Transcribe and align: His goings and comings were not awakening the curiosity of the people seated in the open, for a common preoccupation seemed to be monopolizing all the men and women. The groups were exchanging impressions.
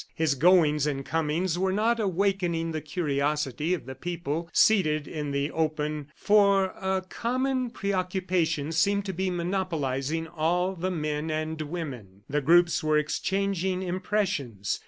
His 0.15 0.33
goings 0.33 0.87
and 0.87 1.05
comings 1.05 1.59
were 1.59 1.71
not 1.71 1.99
awakening 1.99 2.71
the 2.71 2.81
curiosity 2.81 3.75
of 3.75 3.85
the 3.85 3.93
people 3.93 4.49
seated 4.51 5.07
in 5.07 5.29
the 5.29 5.51
open, 5.51 6.07
for 6.15 6.73
a 6.81 7.05
common 7.07 7.69
preoccupation 7.69 8.71
seemed 8.71 9.05
to 9.05 9.13
be 9.13 9.29
monopolizing 9.29 10.25
all 10.25 10.73
the 10.73 10.89
men 10.89 11.29
and 11.29 11.61
women. 11.61 12.23
The 12.27 12.41
groups 12.41 12.83
were 12.83 12.97
exchanging 12.97 13.83
impressions. 13.83 14.79